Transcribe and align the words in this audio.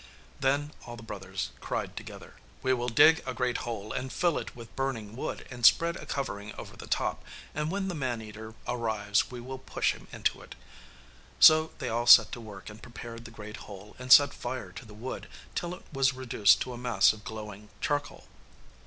Then 0.39 0.71
all 0.87 0.95
the 0.97 1.03
brothers 1.03 1.51
cried 1.59 1.95
together, 1.95 2.33
'We 2.63 2.73
will 2.73 2.89
dig 2.89 3.21
a 3.23 3.35
great 3.35 3.57
hole, 3.69 3.93
and 3.93 4.11
fill 4.11 4.39
it 4.39 4.55
with 4.55 4.75
burning 4.75 5.15
wood, 5.15 5.47
and 5.51 5.63
spread 5.63 5.95
a 5.95 6.07
covering 6.07 6.55
over 6.55 6.75
the 6.75 6.87
top; 6.87 7.23
and 7.53 7.69
when 7.69 7.87
the 7.87 7.93
man 7.93 8.19
eater 8.19 8.55
arrives 8.67 9.29
we 9.29 9.39
will 9.39 9.59
push 9.59 9.91
him 9.93 10.07
into 10.11 10.41
it.' 10.41 10.55
So 11.39 11.73
they 11.77 11.89
all 11.89 12.07
set 12.07 12.31
to 12.31 12.41
work 12.41 12.67
and 12.67 12.81
prepared 12.81 13.25
the 13.25 13.29
great 13.29 13.57
hole, 13.57 13.95
and 13.99 14.11
set 14.11 14.33
fire 14.33 14.71
to 14.71 14.85
the 14.85 14.95
wood, 14.95 15.27
till 15.53 15.75
it 15.75 15.83
was 15.93 16.15
reduced 16.15 16.61
to 16.61 16.73
a 16.73 16.79
mass 16.79 17.13
of 17.13 17.23
glowing 17.23 17.69
charcoal. 17.79 18.25